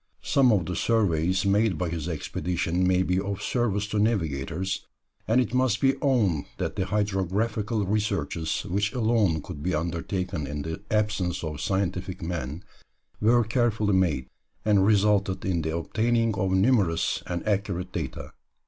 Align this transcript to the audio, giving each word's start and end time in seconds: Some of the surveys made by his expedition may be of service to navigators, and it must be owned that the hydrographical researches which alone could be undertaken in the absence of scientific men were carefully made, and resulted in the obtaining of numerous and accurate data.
Some 0.23 0.51
of 0.51 0.65
the 0.65 0.75
surveys 0.75 1.45
made 1.45 1.77
by 1.77 1.89
his 1.89 2.09
expedition 2.09 2.87
may 2.87 3.03
be 3.03 3.19
of 3.19 3.39
service 3.43 3.85
to 3.89 3.99
navigators, 3.99 4.87
and 5.27 5.39
it 5.39 5.53
must 5.53 5.79
be 5.79 5.93
owned 6.01 6.45
that 6.57 6.75
the 6.75 6.87
hydrographical 6.87 7.85
researches 7.85 8.63
which 8.65 8.93
alone 8.93 9.43
could 9.43 9.61
be 9.61 9.75
undertaken 9.75 10.47
in 10.47 10.63
the 10.63 10.81
absence 10.89 11.43
of 11.43 11.61
scientific 11.61 12.19
men 12.23 12.63
were 13.19 13.43
carefully 13.43 13.93
made, 13.93 14.25
and 14.65 14.87
resulted 14.87 15.45
in 15.45 15.61
the 15.61 15.77
obtaining 15.77 16.33
of 16.33 16.49
numerous 16.51 17.21
and 17.27 17.47
accurate 17.47 17.91
data. 17.91 18.33